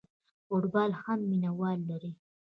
[0.45, 2.11] فوټبال هم مینه وال لري.